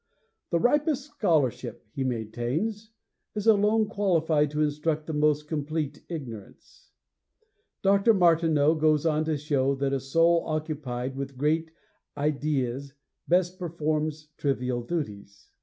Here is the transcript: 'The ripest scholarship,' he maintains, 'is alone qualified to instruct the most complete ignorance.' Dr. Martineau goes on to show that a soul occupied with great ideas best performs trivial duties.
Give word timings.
'The 0.49 0.59
ripest 0.59 1.03
scholarship,' 1.11 1.85
he 1.93 2.03
maintains, 2.03 2.89
'is 3.35 3.45
alone 3.45 3.87
qualified 3.87 4.49
to 4.49 4.63
instruct 4.63 5.05
the 5.05 5.13
most 5.13 5.47
complete 5.47 6.03
ignorance.' 6.09 6.89
Dr. 7.83 8.11
Martineau 8.15 8.73
goes 8.73 9.05
on 9.05 9.25
to 9.25 9.37
show 9.37 9.75
that 9.75 9.93
a 9.93 9.99
soul 9.99 10.43
occupied 10.47 11.15
with 11.15 11.37
great 11.37 11.69
ideas 12.17 12.95
best 13.27 13.59
performs 13.59 14.29
trivial 14.39 14.81
duties. 14.81 15.49